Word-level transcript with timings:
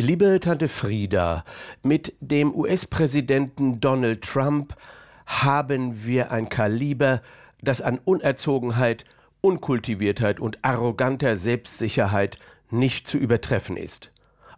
Liebe 0.00 0.40
Tante 0.40 0.68
Frieda, 0.68 1.44
mit 1.82 2.14
dem 2.20 2.54
US-Präsidenten 2.54 3.80
Donald 3.80 4.22
Trump 4.22 4.74
haben 5.26 6.06
wir 6.06 6.32
ein 6.32 6.48
Kaliber, 6.48 7.20
das 7.60 7.82
an 7.82 8.00
Unerzogenheit, 8.02 9.04
Unkultiviertheit 9.42 10.40
und 10.40 10.64
arroganter 10.64 11.36
Selbstsicherheit 11.36 12.38
nicht 12.70 13.08
zu 13.08 13.18
übertreffen 13.18 13.76
ist. 13.76 14.10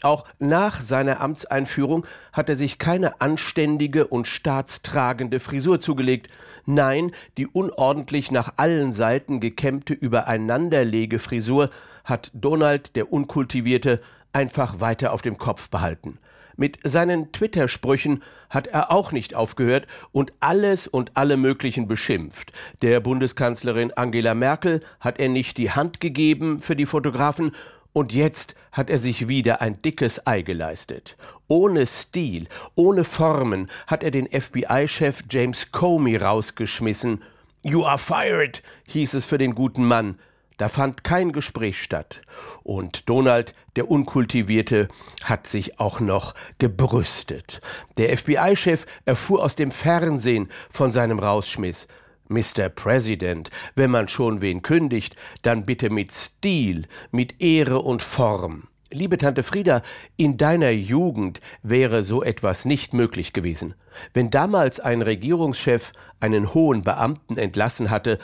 Auch 0.00 0.24
nach 0.38 0.80
seiner 0.80 1.20
Amtseinführung 1.20 2.06
hat 2.32 2.48
er 2.48 2.56
sich 2.56 2.78
keine 2.78 3.20
anständige 3.20 4.06
und 4.06 4.26
staatstragende 4.26 5.38
Frisur 5.38 5.80
zugelegt. 5.80 6.30
Nein, 6.64 7.12
die 7.36 7.46
unordentlich 7.46 8.30
nach 8.30 8.54
allen 8.56 8.90
Seiten 8.92 9.40
gekämmte 9.40 9.92
Übereinanderlegefrisur 9.92 11.68
hat 12.04 12.30
Donald, 12.32 12.96
der 12.96 13.12
Unkultivierte, 13.12 14.00
einfach 14.36 14.80
weiter 14.80 15.14
auf 15.14 15.22
dem 15.22 15.38
Kopf 15.38 15.70
behalten. 15.70 16.18
Mit 16.56 16.78
seinen 16.84 17.32
Twitter-Sprüchen 17.32 18.22
hat 18.50 18.66
er 18.66 18.92
auch 18.92 19.10
nicht 19.10 19.34
aufgehört 19.34 19.86
und 20.12 20.32
alles 20.40 20.86
und 20.86 21.16
alle 21.16 21.38
möglichen 21.38 21.88
beschimpft. 21.88 22.52
Der 22.82 23.00
Bundeskanzlerin 23.00 23.92
Angela 23.94 24.34
Merkel 24.34 24.82
hat 25.00 25.18
er 25.18 25.30
nicht 25.30 25.56
die 25.56 25.70
Hand 25.70 26.00
gegeben 26.00 26.60
für 26.60 26.76
die 26.76 26.84
Fotografen 26.84 27.52
und 27.94 28.12
jetzt 28.12 28.56
hat 28.72 28.90
er 28.90 28.98
sich 28.98 29.26
wieder 29.26 29.62
ein 29.62 29.80
dickes 29.80 30.26
Ei 30.26 30.42
geleistet. 30.42 31.16
Ohne 31.48 31.86
Stil, 31.86 32.46
ohne 32.74 33.04
Formen 33.04 33.70
hat 33.86 34.02
er 34.02 34.10
den 34.10 34.26
FBI-Chef 34.28 35.24
James 35.30 35.72
Comey 35.72 36.16
rausgeschmissen. 36.16 37.22
You 37.62 37.86
are 37.86 37.98
fired, 37.98 38.62
hieß 38.88 39.14
es 39.14 39.24
für 39.24 39.38
den 39.38 39.54
guten 39.54 39.86
Mann. 39.86 40.18
Da 40.56 40.68
fand 40.68 41.04
kein 41.04 41.32
Gespräch 41.32 41.82
statt. 41.82 42.22
Und 42.62 43.08
Donald, 43.08 43.54
der 43.76 43.90
Unkultivierte, 43.90 44.88
hat 45.22 45.46
sich 45.46 45.78
auch 45.78 46.00
noch 46.00 46.34
gebrüstet. 46.58 47.60
Der 47.98 48.16
FBI-Chef 48.16 48.86
erfuhr 49.04 49.44
aus 49.44 49.56
dem 49.56 49.70
Fernsehen 49.70 50.48
von 50.70 50.92
seinem 50.92 51.18
Rausschmiss. 51.18 51.88
Mr. 52.28 52.68
President, 52.70 53.50
wenn 53.76 53.90
man 53.90 54.08
schon 54.08 54.40
wen 54.40 54.62
kündigt, 54.62 55.14
dann 55.42 55.66
bitte 55.66 55.90
mit 55.90 56.12
Stil, 56.12 56.86
mit 57.12 57.40
Ehre 57.40 57.80
und 57.80 58.02
Form. 58.02 58.68
Liebe 58.90 59.18
Tante 59.18 59.42
Frieda, 59.42 59.82
in 60.16 60.36
deiner 60.36 60.70
Jugend 60.70 61.40
wäre 61.62 62.02
so 62.02 62.22
etwas 62.22 62.64
nicht 62.64 62.94
möglich 62.94 63.32
gewesen. 63.32 63.74
Wenn 64.14 64.30
damals 64.30 64.80
ein 64.80 65.02
Regierungschef 65.02 65.92
einen 66.20 66.54
hohen 66.54 66.82
Beamten 66.82 67.36
entlassen 67.36 67.90
hatte, 67.90 68.18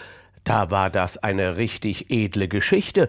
da 0.45 0.71
war 0.71 0.91
das 0.91 1.19
eine 1.19 1.57
richtig 1.57 2.11
edle 2.11 2.49
Geschichte. 2.49 3.09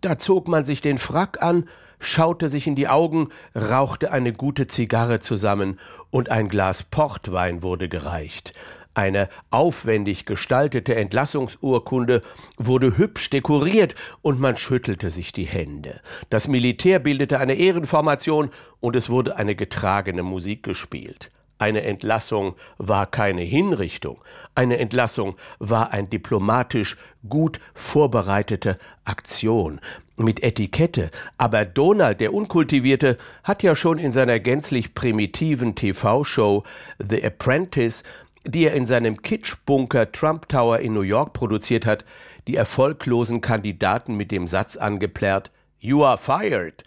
Da 0.00 0.18
zog 0.18 0.48
man 0.48 0.64
sich 0.64 0.80
den 0.80 0.98
Frack 0.98 1.42
an, 1.42 1.68
schaute 1.98 2.48
sich 2.48 2.66
in 2.66 2.74
die 2.74 2.88
Augen, 2.88 3.28
rauchte 3.54 4.12
eine 4.12 4.32
gute 4.32 4.66
Zigarre 4.66 5.20
zusammen 5.20 5.78
und 6.10 6.28
ein 6.30 6.48
Glas 6.48 6.82
Portwein 6.82 7.62
wurde 7.62 7.88
gereicht. 7.88 8.52
Eine 8.94 9.28
aufwendig 9.50 10.24
gestaltete 10.24 10.94
Entlassungsurkunde 10.94 12.22
wurde 12.56 12.96
hübsch 12.96 13.28
dekoriert 13.28 13.96
und 14.22 14.38
man 14.38 14.56
schüttelte 14.56 15.10
sich 15.10 15.32
die 15.32 15.46
Hände. 15.46 16.00
Das 16.30 16.46
Militär 16.46 17.00
bildete 17.00 17.40
eine 17.40 17.54
Ehrenformation 17.54 18.50
und 18.78 18.94
es 18.94 19.10
wurde 19.10 19.36
eine 19.36 19.56
getragene 19.56 20.22
Musik 20.22 20.62
gespielt. 20.62 21.32
Eine 21.58 21.82
Entlassung 21.82 22.56
war 22.78 23.06
keine 23.06 23.42
Hinrichtung, 23.42 24.22
eine 24.54 24.78
Entlassung 24.78 25.36
war 25.58 25.92
ein 25.92 26.10
diplomatisch 26.10 26.96
gut 27.28 27.60
vorbereitete 27.74 28.76
Aktion. 29.04 29.80
Mit 30.16 30.42
Etikette, 30.42 31.10
aber 31.38 31.64
Donald, 31.64 32.20
der 32.20 32.34
Unkultivierte, 32.34 33.18
hat 33.42 33.62
ja 33.62 33.74
schon 33.74 33.98
in 33.98 34.12
seiner 34.12 34.38
gänzlich 34.40 34.94
primitiven 34.94 35.74
TV-Show 35.74 36.64
The 36.98 37.24
Apprentice, 37.24 38.04
die 38.46 38.66
er 38.66 38.74
in 38.74 38.86
seinem 38.86 39.22
Kitschbunker 39.22 40.12
Trump 40.12 40.48
Tower 40.48 40.78
in 40.80 40.92
New 40.92 41.00
York 41.00 41.32
produziert 41.32 41.86
hat, 41.86 42.04
die 42.46 42.56
erfolglosen 42.56 43.40
Kandidaten 43.40 44.16
mit 44.16 44.30
dem 44.30 44.46
Satz 44.46 44.76
angeplärrt 44.76 45.50
You 45.80 46.04
are 46.04 46.18
fired 46.18 46.84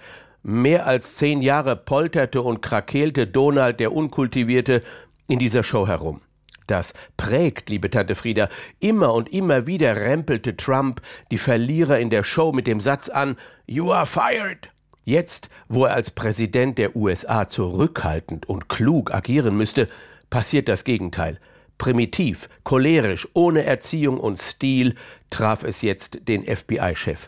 Mehr 0.49 0.87
als 0.87 1.15
zehn 1.15 1.41
Jahre 1.41 1.75
polterte 1.75 2.41
und 2.41 2.61
krakeelte 2.61 3.27
Donald, 3.27 3.81
der 3.81 3.91
Unkultivierte, 3.91 4.81
in 5.27 5.39
dieser 5.39 5.61
Show 5.61 5.87
herum. 5.87 6.21
Das 6.67 6.93
prägt, 7.17 7.69
liebe 7.69 7.89
Tante 7.89 8.15
Frieda. 8.15 8.47
Immer 8.79 9.13
und 9.13 9.27
immer 9.27 9.67
wieder 9.67 9.97
rempelte 9.97 10.55
Trump 10.55 11.01
die 11.31 11.37
Verlierer 11.37 11.99
in 11.99 12.09
der 12.09 12.23
Show 12.23 12.53
mit 12.53 12.65
dem 12.65 12.79
Satz 12.79 13.09
an 13.09 13.35
You 13.65 13.91
are 13.91 14.05
fired. 14.05 14.69
Jetzt, 15.03 15.49
wo 15.67 15.83
er 15.83 15.95
als 15.95 16.11
Präsident 16.11 16.77
der 16.77 16.95
USA 16.95 17.49
zurückhaltend 17.49 18.47
und 18.47 18.69
klug 18.69 19.13
agieren 19.13 19.57
müsste, 19.57 19.89
passiert 20.29 20.69
das 20.69 20.85
Gegenteil. 20.85 21.41
Primitiv, 21.77 22.47
cholerisch, 22.63 23.27
ohne 23.33 23.65
Erziehung 23.65 24.17
und 24.17 24.39
Stil 24.39 24.95
traf 25.29 25.65
es 25.65 25.81
jetzt 25.81 26.29
den 26.29 26.45
FBI-Chef. 26.45 27.27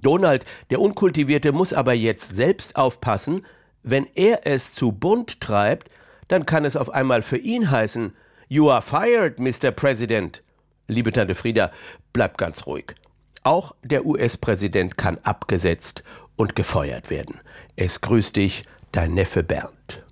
Donald, 0.00 0.44
der 0.70 0.80
Unkultivierte, 0.80 1.52
muss 1.52 1.72
aber 1.72 1.92
jetzt 1.92 2.34
selbst 2.34 2.76
aufpassen, 2.76 3.44
wenn 3.82 4.06
er 4.14 4.46
es 4.46 4.72
zu 4.72 4.92
bunt 4.92 5.40
treibt, 5.40 5.88
dann 6.28 6.46
kann 6.46 6.64
es 6.64 6.76
auf 6.76 6.90
einmal 6.90 7.22
für 7.22 7.36
ihn 7.36 7.70
heißen, 7.70 8.14
You 8.48 8.70
are 8.70 8.82
fired, 8.82 9.38
Mr. 9.38 9.70
President. 9.70 10.42
Liebe 10.86 11.12
Tante 11.12 11.34
Frieda, 11.34 11.70
bleib 12.12 12.36
ganz 12.38 12.66
ruhig. 12.66 12.94
Auch 13.42 13.74
der 13.82 14.06
US-Präsident 14.06 14.96
kann 14.96 15.18
abgesetzt 15.18 16.02
und 16.36 16.56
gefeuert 16.56 17.10
werden. 17.10 17.40
Es 17.76 18.00
grüßt 18.00 18.36
dich, 18.36 18.64
dein 18.92 19.14
Neffe 19.14 19.42
Bernd. 19.42 20.04